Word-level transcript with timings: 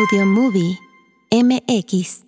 Audio 0.00 0.24
Movie 0.24 0.78
MX. 1.30 2.24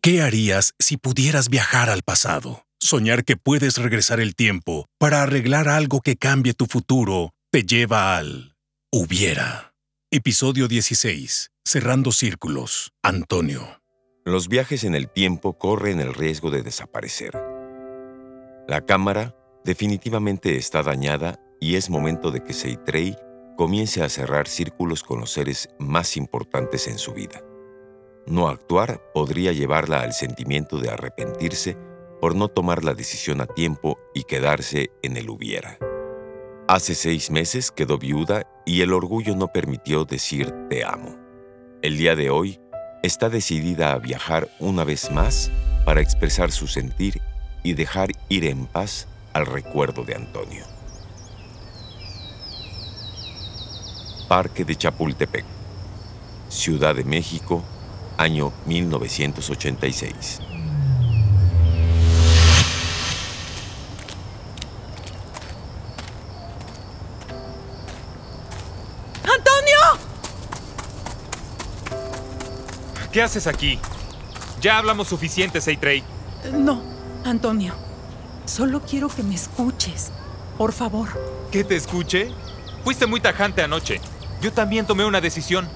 ¿Qué 0.00 0.20
harías 0.20 0.74
si 0.80 0.96
pudieras 0.96 1.48
viajar 1.48 1.88
al 1.88 2.02
pasado? 2.02 2.64
Soñar 2.80 3.24
que 3.24 3.36
puedes 3.36 3.76
regresar 3.78 4.18
el 4.18 4.34
tiempo 4.34 4.86
para 4.98 5.22
arreglar 5.22 5.68
algo 5.68 6.00
que 6.00 6.16
cambie 6.16 6.54
tu 6.54 6.66
futuro 6.66 7.30
te 7.52 7.62
lleva 7.62 8.16
al 8.16 8.56
hubiera. 8.90 9.74
Episodio 10.10 10.66
16. 10.66 11.52
Cerrando 11.64 12.10
círculos. 12.10 12.90
Antonio. 13.00 13.80
Los 14.24 14.48
viajes 14.48 14.82
en 14.82 14.96
el 14.96 15.08
tiempo 15.08 15.56
corren 15.56 16.00
el 16.00 16.14
riesgo 16.14 16.50
de 16.50 16.62
desaparecer. 16.62 17.40
La 18.66 18.84
cámara 18.84 19.36
definitivamente 19.64 20.56
está 20.56 20.82
dañada 20.82 21.38
y 21.60 21.76
es 21.76 21.90
momento 21.90 22.32
de 22.32 22.42
que 22.42 22.54
Seitrey 22.54 23.16
comience 23.56 24.02
a 24.02 24.08
cerrar 24.08 24.48
círculos 24.48 25.02
con 25.02 25.20
los 25.20 25.32
seres 25.32 25.68
más 25.78 26.16
importantes 26.16 26.88
en 26.88 26.98
su 26.98 27.12
vida. 27.12 27.42
No 28.26 28.48
actuar 28.48 29.02
podría 29.12 29.52
llevarla 29.52 30.00
al 30.00 30.12
sentimiento 30.12 30.78
de 30.78 30.90
arrepentirse 30.90 31.76
por 32.20 32.34
no 32.34 32.48
tomar 32.48 32.84
la 32.84 32.94
decisión 32.94 33.40
a 33.40 33.46
tiempo 33.46 33.98
y 34.14 34.24
quedarse 34.24 34.90
en 35.02 35.16
el 35.16 35.28
hubiera. 35.28 35.78
Hace 36.66 36.94
seis 36.94 37.30
meses 37.30 37.70
quedó 37.70 37.98
viuda 37.98 38.46
y 38.64 38.80
el 38.80 38.94
orgullo 38.94 39.36
no 39.36 39.48
permitió 39.48 40.06
decir 40.06 40.50
te 40.70 40.82
amo. 40.82 41.18
El 41.82 41.98
día 41.98 42.16
de 42.16 42.30
hoy 42.30 42.58
está 43.02 43.28
decidida 43.28 43.92
a 43.92 43.98
viajar 43.98 44.48
una 44.58 44.84
vez 44.84 45.10
más 45.10 45.50
para 45.84 46.00
expresar 46.00 46.50
su 46.50 46.66
sentir 46.66 47.20
y 47.62 47.74
dejar 47.74 48.12
ir 48.30 48.46
en 48.46 48.64
paz 48.64 49.06
al 49.34 49.44
recuerdo 49.44 50.04
de 50.04 50.14
Antonio. 50.14 50.73
Parque 54.28 54.64
de 54.64 54.74
Chapultepec, 54.74 55.44
Ciudad 56.48 56.94
de 56.94 57.04
México, 57.04 57.62
año 58.16 58.52
1986. 58.66 60.40
¡Antonio! 69.22 69.78
¿Qué 73.12 73.22
haces 73.22 73.46
aquí? 73.46 73.78
Ya 74.60 74.78
hablamos 74.78 75.08
suficiente, 75.08 75.60
Seitrey. 75.60 76.02
No, 76.52 76.82
Antonio. 77.24 77.74
Solo 78.46 78.80
quiero 78.80 79.08
que 79.08 79.22
me 79.22 79.34
escuches. 79.34 80.10
Por 80.56 80.72
favor. 80.72 81.08
¿Que 81.50 81.64
te 81.64 81.76
escuche? 81.76 82.30
Fuiste 82.84 83.06
muy 83.06 83.20
tajante 83.20 83.62
anoche. 83.62 84.00
Yo 84.40 84.52
también 84.52 84.86
tomé 84.86 85.04
una 85.04 85.20
decisión. 85.20 85.68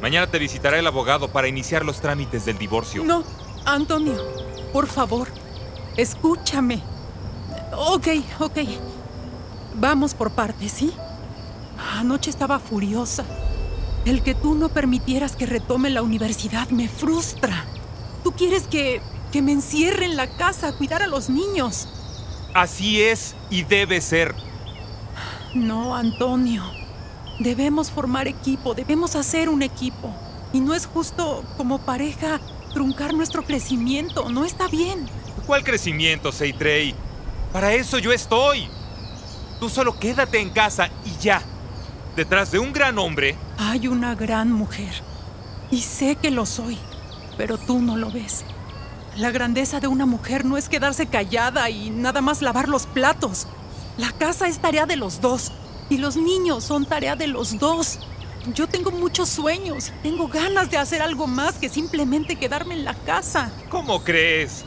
Mañana 0.00 0.26
te 0.26 0.38
visitará 0.38 0.78
el 0.78 0.86
abogado 0.86 1.28
para 1.28 1.48
iniciar 1.48 1.84
los 1.84 2.00
trámites 2.00 2.44
del 2.44 2.58
divorcio. 2.58 3.04
No, 3.04 3.24
Antonio. 3.64 4.16
Por 4.72 4.86
favor. 4.86 5.28
Escúchame. 5.96 6.82
Ok, 7.76 8.08
ok. 8.40 8.58
Vamos 9.74 10.14
por 10.14 10.32
partes, 10.32 10.72
¿sí? 10.72 10.92
Anoche 11.98 12.30
estaba 12.30 12.58
furiosa. 12.58 13.24
El 14.04 14.22
que 14.22 14.34
tú 14.34 14.54
no 14.54 14.68
permitieras 14.68 15.36
que 15.36 15.46
retome 15.46 15.90
la 15.90 16.02
universidad 16.02 16.68
me 16.70 16.88
frustra. 16.88 17.64
Tú 18.24 18.32
quieres 18.32 18.64
que, 18.64 19.00
que 19.30 19.42
me 19.42 19.52
encierre 19.52 20.06
en 20.06 20.16
la 20.16 20.26
casa 20.36 20.68
a 20.68 20.72
cuidar 20.72 21.02
a 21.02 21.06
los 21.06 21.30
niños. 21.30 21.88
Así 22.54 23.02
es 23.02 23.34
y 23.50 23.62
debe 23.62 24.00
ser. 24.00 24.34
No, 25.54 25.94
Antonio. 25.94 26.62
Debemos 27.42 27.90
formar 27.90 28.28
equipo, 28.28 28.72
debemos 28.72 29.16
hacer 29.16 29.48
un 29.48 29.62
equipo. 29.62 30.14
Y 30.52 30.60
no 30.60 30.74
es 30.74 30.86
justo 30.86 31.42
como 31.56 31.80
pareja 31.80 32.40
truncar 32.72 33.14
nuestro 33.14 33.42
crecimiento, 33.42 34.28
no 34.28 34.44
está 34.44 34.68
bien. 34.68 35.08
¿Cuál 35.44 35.64
crecimiento, 35.64 36.30
Seitrey? 36.30 36.94
Para 37.52 37.72
eso 37.72 37.98
yo 37.98 38.12
estoy. 38.12 38.68
Tú 39.58 39.68
solo 39.68 39.98
quédate 39.98 40.40
en 40.40 40.50
casa 40.50 40.88
y 41.04 41.20
ya. 41.20 41.42
Detrás 42.14 42.52
de 42.52 42.60
un 42.60 42.72
gran 42.72 42.96
hombre. 42.98 43.36
Hay 43.58 43.88
una 43.88 44.14
gran 44.14 44.52
mujer. 44.52 44.92
Y 45.72 45.80
sé 45.80 46.14
que 46.14 46.30
lo 46.30 46.46
soy, 46.46 46.78
pero 47.36 47.58
tú 47.58 47.80
no 47.80 47.96
lo 47.96 48.12
ves. 48.12 48.44
La 49.16 49.32
grandeza 49.32 49.80
de 49.80 49.88
una 49.88 50.06
mujer 50.06 50.44
no 50.44 50.56
es 50.56 50.68
quedarse 50.68 51.06
callada 51.06 51.68
y 51.70 51.90
nada 51.90 52.20
más 52.20 52.40
lavar 52.40 52.68
los 52.68 52.86
platos. 52.86 53.48
La 53.98 54.12
casa 54.12 54.46
es 54.46 54.60
tarea 54.60 54.86
de 54.86 54.96
los 54.96 55.20
dos. 55.20 55.50
Y 55.92 55.98
los 55.98 56.16
niños 56.16 56.64
son 56.64 56.86
tarea 56.86 57.16
de 57.16 57.26
los 57.26 57.58
dos. 57.58 57.98
Yo 58.54 58.66
tengo 58.66 58.90
muchos 58.90 59.28
sueños. 59.28 59.92
Tengo 60.02 60.26
ganas 60.26 60.70
de 60.70 60.78
hacer 60.78 61.02
algo 61.02 61.26
más 61.26 61.56
que 61.56 61.68
simplemente 61.68 62.36
quedarme 62.36 62.72
en 62.72 62.84
la 62.86 62.94
casa. 62.94 63.52
¿Cómo 63.68 64.02
crees? 64.02 64.64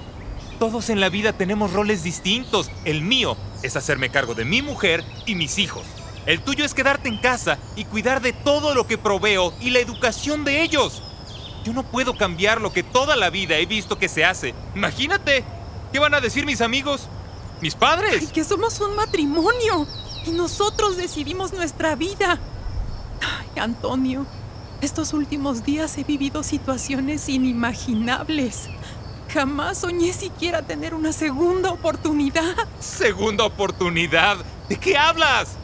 Todos 0.59 0.91
en 0.91 0.99
la 0.99 1.09
vida 1.09 1.33
tenemos 1.33 1.73
roles 1.73 2.03
distintos. 2.03 2.69
El 2.83 3.01
mío 3.01 3.37
es 3.63 3.75
hacerme 3.75 4.11
cargo 4.11 4.35
de 4.35 4.45
mi 4.45 4.61
mujer 4.61 5.03
y 5.25 5.33
mis 5.33 5.57
hijos. 5.57 5.81
El 6.27 6.41
tuyo 6.41 6.63
es 6.63 6.75
quedarte 6.75 7.09
en 7.09 7.17
casa 7.17 7.57
y 7.75 7.85
cuidar 7.85 8.21
de 8.21 8.31
todo 8.31 8.75
lo 8.75 8.85
que 8.85 8.99
proveo 8.99 9.51
y 9.59 9.71
la 9.71 9.79
educación 9.79 10.45
de 10.45 10.61
ellos. 10.61 11.01
Yo 11.63 11.73
no 11.73 11.81
puedo 11.81 12.15
cambiar 12.15 12.61
lo 12.61 12.71
que 12.71 12.83
toda 12.83 13.15
la 13.15 13.31
vida 13.31 13.57
he 13.57 13.65
visto 13.65 13.97
que 13.97 14.09
se 14.09 14.23
hace. 14.23 14.53
Imagínate. 14.75 15.43
¿Qué 15.91 15.97
van 15.97 16.13
a 16.13 16.21
decir 16.21 16.45
mis 16.45 16.61
amigos? 16.61 17.07
¿Mis 17.61 17.73
padres? 17.73 18.17
Ay, 18.21 18.27
que 18.27 18.43
somos 18.43 18.79
un 18.79 18.95
matrimonio. 18.95 19.87
Y 20.25 20.31
nosotros 20.31 20.97
decidimos 20.97 21.53
nuestra 21.53 21.95
vida. 21.95 22.39
Ay, 23.21 23.61
Antonio, 23.61 24.25
estos 24.81 25.13
últimos 25.13 25.63
días 25.63 25.97
he 25.97 26.03
vivido 26.03 26.43
situaciones 26.43 27.29
inimaginables. 27.29 28.69
Jamás 29.33 29.79
soñé 29.79 30.13
siquiera 30.13 30.61
tener 30.61 30.93
una 30.93 31.11
segunda 31.11 31.71
oportunidad. 31.71 32.55
¿Segunda 32.79 33.43
oportunidad? 33.45 34.37
¿De 34.69 34.77
qué 34.77 34.97
hablas? 34.97 35.57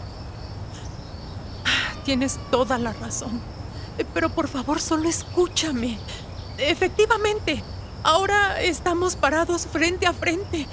Tienes 2.04 2.40
toda 2.52 2.78
la 2.78 2.94
razón. 2.94 3.42
Pero 4.14 4.30
por 4.30 4.48
favor, 4.48 4.82
solo 4.82 5.08
escúchame. 5.08 5.98
Efectivamente, 6.58 7.64
ahora 8.04 8.62
estamos 8.62 9.16
parados 9.16 9.68
frente 9.68 10.06
a 10.06 10.14
frente. 10.14 10.68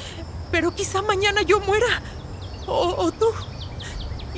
Pero 0.50 0.74
quizá 0.74 1.02
mañana 1.02 1.42
yo 1.42 1.60
muera. 1.60 2.02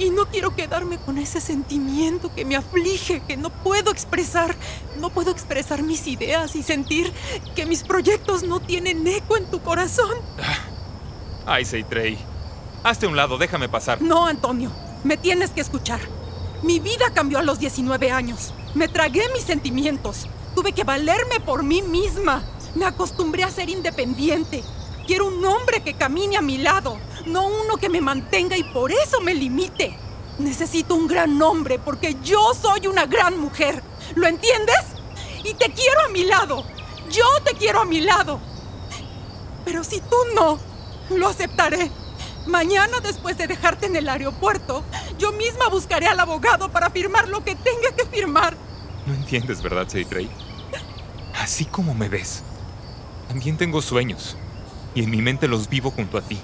Y 0.01 0.09
no 0.09 0.25
quiero 0.31 0.57
quedarme 0.57 0.97
con 0.97 1.19
ese 1.19 1.43
sentimiento 1.43 2.35
que 2.35 2.47
me 2.47 2.57
aflige, 2.57 3.21
que 3.29 3.37
no 3.37 3.51
puedo 3.51 3.93
expresar. 3.93 4.57
No 4.99 5.11
puedo 5.11 5.31
expresar 5.31 5.83
mis 5.83 6.07
ideas 6.07 6.57
y 6.57 6.63
sentir 6.63 7.13
que 7.55 7.67
mis 7.67 7.83
proyectos 7.83 8.43
no 8.43 8.61
tienen 8.61 9.07
eco 9.07 9.37
en 9.37 9.45
tu 9.51 9.61
corazón. 9.61 10.17
Ay, 11.45 11.67
Seitrey. 11.67 12.17
Hazte 12.83 13.07
un 13.07 13.15
lado, 13.15 13.37
déjame 13.37 13.69
pasar. 13.69 14.01
No, 14.01 14.27
Antonio. 14.27 14.73
Me 15.05 15.19
tienes 15.19 15.51
que 15.51 15.61
escuchar. 15.61 16.01
Mi 16.63 16.81
vida 16.81 17.13
cambió 17.13 17.39
a 17.39 17.43
los 17.43 17.59
19 17.59 18.11
años. 18.11 18.55
Me 18.73 18.89
tragué 18.89 19.29
mis 19.35 19.43
sentimientos. 19.43 20.29
Tuve 20.55 20.73
que 20.73 20.85
valerme 20.85 21.41
por 21.41 21.63
mí 21.63 21.83
misma. 21.83 22.43
Me 22.75 22.87
acostumbré 22.87 23.45
a 23.45 23.51
ser 23.51 23.69
independiente. 23.69 24.65
Quiero 25.07 25.27
un 25.27 25.45
hombre 25.45 25.83
que 25.83 25.93
camine 25.93 26.39
a 26.39 26.43
mi 26.43 26.57
lado, 26.57 26.97
no 27.31 27.47
uno 27.47 27.77
que 27.77 27.89
me 27.89 28.01
mantenga 28.01 28.57
y 28.57 28.65
por 28.65 28.93
eso 28.93 29.21
me 29.21 29.35
limite. 29.35 29.97
Necesito 30.39 30.95
un 30.95 31.07
gran 31.07 31.41
hombre 31.43 31.79
porque 31.79 32.17
yo 32.23 32.55
soy 32.55 32.87
una 32.87 33.07
gran 33.07 33.39
mujer. 33.39 33.83
¿Lo 34.15 34.27
entiendes? 34.27 34.81
Y 35.45 35.55
te 35.55 35.73
quiero 35.73 36.01
a 36.07 36.09
mi 36.09 36.25
lado. 36.25 36.65
Yo 37.11 37.25
te 37.45 37.55
quiero 37.55 37.81
a 37.81 37.85
mi 37.85 38.01
lado. 38.01 38.41
Pero 39.65 39.85
si 39.85 40.01
tú 40.01 40.17
no, 40.35 40.59
lo 41.11 41.29
aceptaré. 41.29 41.91
Mañana, 42.47 43.01
después 43.01 43.37
de 43.37 43.47
dejarte 43.47 43.87
en 43.87 43.97
el 43.97 44.09
aeropuerto, 44.09 44.83
yo 45.19 45.33
misma 45.33 45.69
buscaré 45.69 46.07
al 46.07 46.19
abogado 46.19 46.71
para 46.71 46.91
firmar 46.91 47.29
lo 47.29 47.45
que 47.45 47.55
tenga 47.55 47.95
que 47.95 48.07
firmar. 48.07 48.57
No 49.07 49.15
entiendes, 49.15 49.63
¿verdad, 49.63 49.89
Seitrey? 49.89 50.29
Así 51.39 51.65
como 51.65 51.95
me 51.95 52.09
ves, 52.09 52.43
también 53.29 53.57
tengo 53.57 53.81
sueños 53.83 54.37
y 54.95 55.03
en 55.03 55.11
mi 55.11 55.23
mente 55.23 55.49
los 55.49 55.69
vivo 55.69 55.91
junto 55.91 56.19
a 56.19 56.23
ti. 56.23 56.39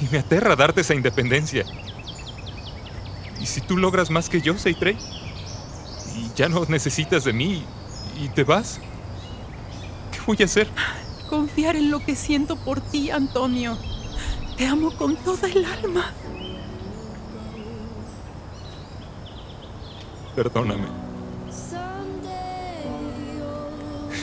Y 0.00 0.08
me 0.10 0.18
aterra 0.18 0.56
darte 0.56 0.82
esa 0.82 0.94
independencia. 0.94 1.64
¿Y 3.40 3.46
si 3.46 3.60
tú 3.60 3.76
logras 3.76 4.10
más 4.10 4.28
que 4.28 4.40
yo, 4.40 4.58
Seitrey? 4.58 4.96
Y 6.14 6.30
ya 6.34 6.48
no 6.48 6.64
necesitas 6.66 7.24
de 7.24 7.32
mí 7.32 7.64
y 8.20 8.28
te 8.28 8.44
vas. 8.44 8.80
¿Qué 10.12 10.18
voy 10.26 10.36
a 10.40 10.44
hacer? 10.44 10.68
Confiar 11.28 11.76
en 11.76 11.90
lo 11.90 12.00
que 12.00 12.14
siento 12.16 12.56
por 12.56 12.80
ti, 12.80 13.10
Antonio. 13.10 13.76
Te 14.56 14.66
amo 14.66 14.96
con 14.96 15.16
toda 15.16 15.48
el 15.48 15.64
alma. 15.64 16.12
Perdóname. 20.34 20.86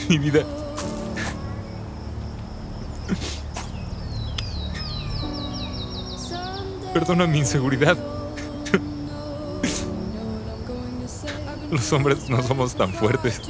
Mi 0.08 0.18
vida. 0.18 0.44
Perdona 6.94 7.26
mi 7.26 7.38
inseguridad. 7.38 7.98
Los 11.70 11.92
hombres 11.92 12.28
no 12.30 12.40
somos 12.40 12.76
tan 12.76 12.94
fuertes. 12.94 13.40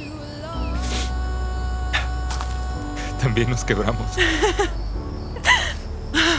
También 3.21 3.51
nos 3.51 3.63
quebramos. 3.63 4.07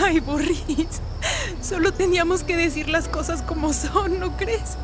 Ay, 0.03 0.19
Boris. 0.19 1.01
Solo 1.63 1.93
teníamos 1.93 2.43
que 2.43 2.57
decir 2.57 2.89
las 2.89 3.09
cosas 3.09 3.41
como 3.43 3.73
son, 3.73 4.19
¿no 4.19 4.37
crees? 4.37 4.77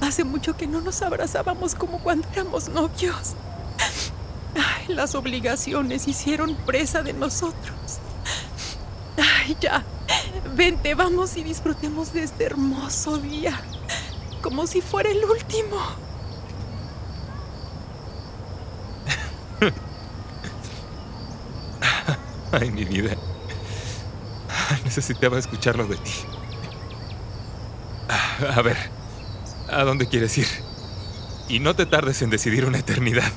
Hace 0.00 0.24
mucho 0.24 0.56
que 0.56 0.66
no 0.66 0.80
nos 0.80 1.02
abrazábamos 1.02 1.74
como 1.74 1.98
cuando 2.02 2.26
éramos 2.32 2.70
novios. 2.70 3.34
Las 4.94 5.14
obligaciones 5.14 6.08
hicieron 6.08 6.56
presa 6.66 7.02
de 7.02 7.12
nosotros. 7.12 8.00
Ay, 9.16 9.56
ya. 9.60 9.84
Vente, 10.54 10.94
vamos 10.94 11.36
y 11.36 11.42
disfrutemos 11.42 12.12
de 12.12 12.24
este 12.24 12.44
hermoso 12.44 13.18
día. 13.18 13.60
Como 14.42 14.66
si 14.66 14.80
fuera 14.80 15.10
el 15.10 15.24
último. 15.24 15.76
Ay, 22.52 22.70
mi 22.70 22.84
vida. 22.84 23.16
Necesitaba 24.84 25.38
escucharlo 25.38 25.86
de 25.86 25.96
ti. 25.96 26.12
A 28.54 28.62
ver, 28.62 28.76
¿a 29.68 29.84
dónde 29.84 30.08
quieres 30.08 30.36
ir? 30.38 30.48
Y 31.48 31.60
no 31.60 31.76
te 31.76 31.86
tardes 31.86 32.22
en 32.22 32.30
decidir 32.30 32.64
una 32.64 32.78
eternidad. 32.78 33.30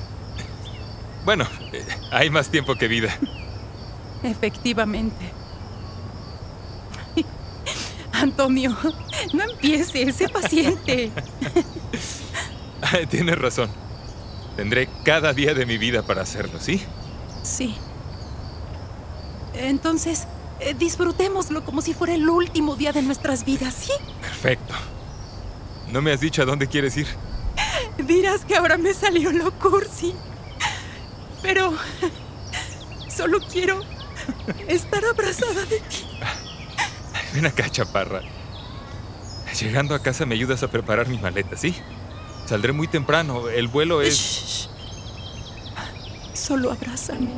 Bueno, 1.24 1.46
eh, 1.72 1.84
hay 2.10 2.30
más 2.30 2.48
tiempo 2.48 2.74
que 2.74 2.88
vida. 2.88 3.16
Efectivamente. 4.22 5.32
Antonio, 8.12 8.76
no 9.32 9.42
empieces, 9.42 10.14
sé 10.14 10.28
paciente. 10.28 11.10
Tienes 13.10 13.38
razón. 13.38 13.70
Tendré 14.56 14.88
cada 15.04 15.32
día 15.32 15.52
de 15.52 15.66
mi 15.66 15.78
vida 15.78 16.02
para 16.02 16.22
hacerlo, 16.22 16.60
¿sí? 16.60 16.80
Sí. 17.42 17.74
Entonces, 19.54 20.26
eh, 20.60 20.74
disfrutémoslo 20.78 21.64
como 21.64 21.80
si 21.80 21.92
fuera 21.92 22.14
el 22.14 22.28
último 22.28 22.76
día 22.76 22.92
de 22.92 23.02
nuestras 23.02 23.44
vidas, 23.44 23.74
¿sí? 23.74 23.92
Perfecto. 24.20 24.74
¿No 25.92 26.00
me 26.00 26.12
has 26.12 26.20
dicho 26.20 26.42
a 26.42 26.44
dónde 26.44 26.68
quieres 26.68 26.96
ir? 26.96 27.06
Dirás 27.98 28.44
que 28.44 28.56
ahora 28.56 28.78
me 28.78 28.94
salió 28.94 29.32
lo 29.32 29.52
cursi. 29.58 30.14
Pero 31.44 31.74
solo 33.08 33.38
quiero 33.52 33.80
estar 34.66 35.04
abrazada 35.04 35.66
de 35.66 35.78
ti. 35.78 36.06
Ven 37.34 37.44
acá, 37.44 37.68
chaparra. 37.68 38.22
Llegando 39.60 39.94
a 39.94 40.02
casa 40.02 40.24
me 40.24 40.34
ayudas 40.34 40.62
a 40.62 40.70
preparar 40.70 41.06
mi 41.06 41.18
maleta, 41.18 41.56
¿sí? 41.56 41.76
Saldré 42.46 42.72
muy 42.72 42.88
temprano. 42.88 43.50
El 43.50 43.68
vuelo 43.68 44.00
es... 44.00 44.16
Shh. 44.16 44.68
Solo 46.32 46.72
abrázame. 46.72 47.28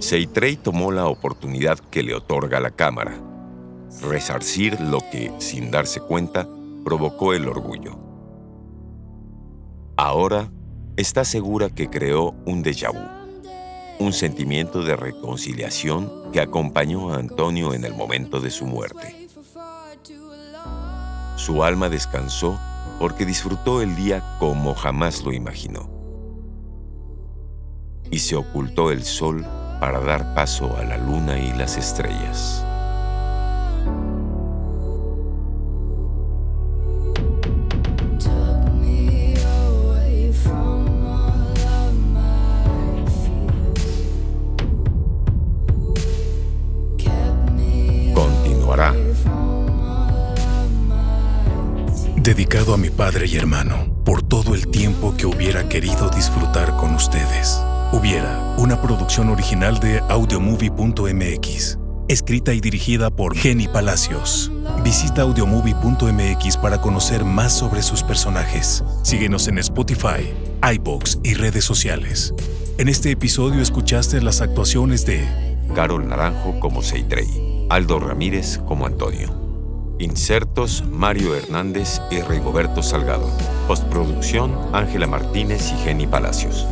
Seitrey 0.00 0.56
tomó 0.56 0.92
la 0.92 1.06
oportunidad 1.06 1.78
que 1.78 2.02
le 2.02 2.14
otorga 2.14 2.60
la 2.60 2.70
cámara, 2.70 3.18
resarcir 4.02 4.80
lo 4.80 5.00
que, 5.10 5.32
sin 5.40 5.70
darse 5.70 6.00
cuenta, 6.00 6.48
provocó 6.84 7.34
el 7.34 7.48
orgullo. 7.48 8.05
Ahora 9.98 10.50
está 10.98 11.24
segura 11.24 11.70
que 11.70 11.88
creó 11.88 12.34
un 12.44 12.62
déjà 12.62 12.92
vu, 12.92 13.00
un 13.98 14.12
sentimiento 14.12 14.82
de 14.82 14.94
reconciliación 14.94 16.12
que 16.32 16.42
acompañó 16.42 17.14
a 17.14 17.16
Antonio 17.16 17.72
en 17.72 17.82
el 17.82 17.94
momento 17.94 18.40
de 18.40 18.50
su 18.50 18.66
muerte. 18.66 19.28
Su 21.36 21.64
alma 21.64 21.88
descansó 21.88 22.60
porque 22.98 23.24
disfrutó 23.24 23.80
el 23.80 23.96
día 23.96 24.22
como 24.38 24.74
jamás 24.74 25.24
lo 25.24 25.32
imaginó. 25.32 25.88
Y 28.10 28.18
se 28.18 28.36
ocultó 28.36 28.90
el 28.90 29.02
sol 29.02 29.46
para 29.80 30.00
dar 30.00 30.34
paso 30.34 30.76
a 30.76 30.84
la 30.84 30.98
luna 30.98 31.38
y 31.38 31.54
las 31.54 31.78
estrellas. 31.78 32.62
A 52.76 52.78
mi 52.78 52.90
padre 52.90 53.26
y 53.26 53.36
hermano, 53.36 53.88
por 54.04 54.22
todo 54.22 54.54
el 54.54 54.68
tiempo 54.68 55.14
que 55.16 55.24
hubiera 55.24 55.66
querido 55.66 56.10
disfrutar 56.10 56.76
con 56.76 56.94
ustedes. 56.94 57.58
Hubiera, 57.90 58.54
una 58.58 58.82
producción 58.82 59.30
original 59.30 59.80
de 59.80 60.00
audiomovie.mx. 60.10 61.78
Escrita 62.08 62.52
y 62.52 62.60
dirigida 62.60 63.08
por 63.08 63.34
Jenny 63.34 63.66
Palacios. 63.66 64.52
Visita 64.84 65.22
audiomovie.mx 65.22 66.58
para 66.58 66.78
conocer 66.82 67.24
más 67.24 67.56
sobre 67.56 67.80
sus 67.80 68.02
personajes. 68.02 68.84
Síguenos 69.02 69.48
en 69.48 69.56
Spotify, 69.56 70.34
iBox 70.74 71.18
y 71.24 71.32
redes 71.32 71.64
sociales. 71.64 72.34
En 72.76 72.88
este 72.88 73.10
episodio 73.10 73.62
escuchaste 73.62 74.20
las 74.20 74.42
actuaciones 74.42 75.06
de 75.06 75.26
Carol 75.74 76.06
Naranjo 76.06 76.60
como 76.60 76.82
Seitrey, 76.82 77.66
Aldo 77.70 78.00
Ramírez 78.00 78.58
como 78.66 78.84
Antonio. 78.84 79.35
Insertos 79.98 80.84
Mario 80.90 81.34
Hernández 81.34 82.00
y 82.10 82.20
Rigoberto 82.20 82.82
Salgado. 82.82 83.28
Postproducción 83.66 84.54
Ángela 84.72 85.06
Martínez 85.06 85.72
y 85.72 85.76
Jenny 85.84 86.06
Palacios. 86.06 86.66